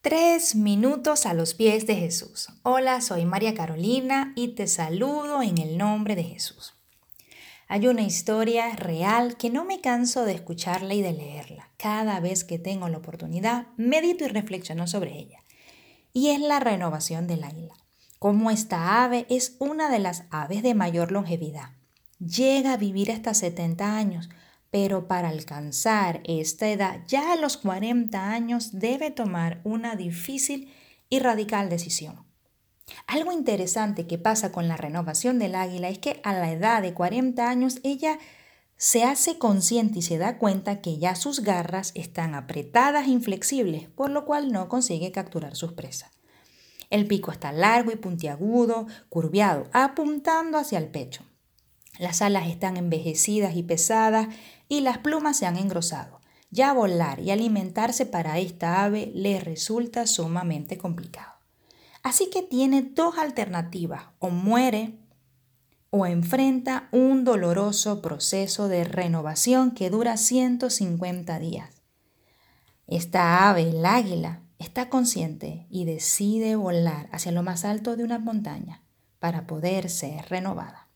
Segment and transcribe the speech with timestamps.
[0.00, 2.50] Tres minutos a los pies de Jesús.
[2.62, 6.74] Hola, soy María Carolina y te saludo en el nombre de Jesús.
[7.66, 11.72] Hay una historia real que no me canso de escucharla y de leerla.
[11.78, 15.40] Cada vez que tengo la oportunidad, medito y reflexiono sobre ella.
[16.12, 17.74] Y es la renovación del águila.
[18.20, 21.70] Como esta ave es una de las aves de mayor longevidad.
[22.20, 24.28] Llega a vivir hasta 70 años,
[24.70, 30.72] pero para alcanzar esta edad, ya a los 40 años, debe tomar una difícil
[31.08, 32.26] y radical decisión.
[33.06, 36.94] Algo interesante que pasa con la renovación del águila es que a la edad de
[36.94, 38.18] 40 años ella
[38.76, 43.88] se hace consciente y se da cuenta que ya sus garras están apretadas e inflexibles,
[43.88, 46.10] por lo cual no consigue capturar sus presas.
[46.88, 51.24] El pico está largo y puntiagudo, curviado, apuntando hacia el pecho.
[51.98, 54.28] Las alas están envejecidas y pesadas
[54.68, 56.20] y las plumas se han engrosado.
[56.50, 61.34] Ya volar y alimentarse para esta ave le resulta sumamente complicado.
[62.02, 64.94] Así que tiene dos alternativas, o muere
[65.90, 71.82] o enfrenta un doloroso proceso de renovación que dura 150 días.
[72.86, 78.18] Esta ave, el águila, está consciente y decide volar hacia lo más alto de una
[78.18, 78.82] montaña
[79.18, 80.87] para poder ser renovada.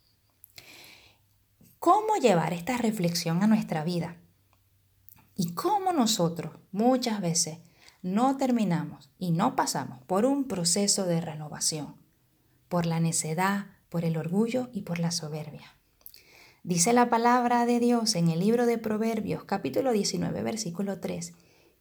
[1.82, 4.16] ¿Cómo llevar esta reflexión a nuestra vida?
[5.34, 7.58] Y cómo nosotros muchas veces
[8.02, 11.96] no terminamos y no pasamos por un proceso de renovación,
[12.68, 15.76] por la necedad, por el orgullo y por la soberbia.
[16.62, 21.32] Dice la palabra de Dios en el libro de Proverbios capítulo 19 versículo 3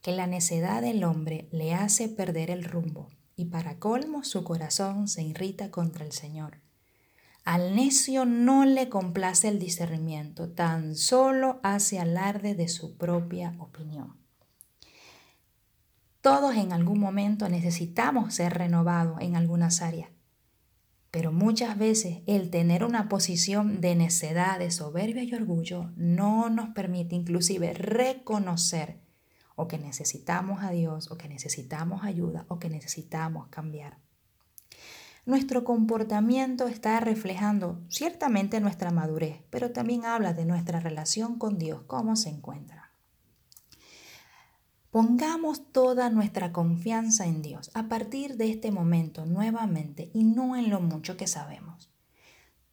[0.02, 5.08] que la necedad del hombre le hace perder el rumbo y para colmo su corazón
[5.08, 6.58] se irrita contra el Señor.
[7.44, 14.16] Al necio no le complace el discernimiento, tan solo hace alarde de su propia opinión.
[16.22, 20.12] Todos en algún momento necesitamos ser renovados en algunas áreas,
[21.10, 26.70] pero muchas veces el tener una posición de necedad, de soberbia y orgullo no nos
[26.70, 29.02] permite inclusive reconocer
[29.56, 33.98] o que necesitamos a Dios o que necesitamos ayuda o que necesitamos cambiar.
[35.24, 41.84] Nuestro comportamiento está reflejando ciertamente nuestra madurez, pero también habla de nuestra relación con Dios,
[41.86, 42.92] cómo se encuentra.
[44.90, 50.72] Pongamos toda nuestra confianza en Dios a partir de este momento nuevamente y no en
[50.72, 51.92] lo mucho que sabemos.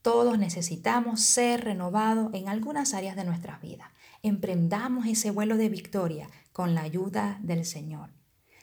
[0.01, 3.89] Todos necesitamos ser renovados en algunas áreas de nuestras vidas.
[4.23, 8.11] Emprendamos ese vuelo de victoria con la ayuda del Señor.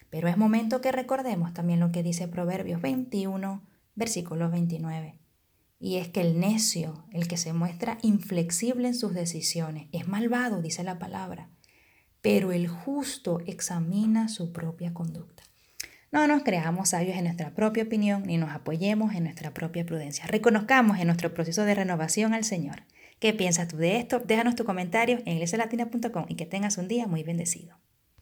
[0.10, 3.62] Pero es momento que recordemos también lo que dice Proverbios 21,
[3.96, 5.18] versículo 29.
[5.80, 10.62] Y es que el necio, el que se muestra inflexible en sus decisiones, es malvado,
[10.62, 11.50] dice la palabra,
[12.22, 15.44] pero el justo examina su propia conducta.
[16.12, 20.26] No nos creamos sabios en nuestra propia opinión ni nos apoyemos en nuestra propia prudencia.
[20.28, 22.84] Reconozcamos en nuestro proceso de renovación al Señor.
[23.20, 24.20] ¿Qué piensas tú de esto?
[24.20, 27.78] Déjanos tu comentario en iglesialatina.com y que tengas un día muy bendecido.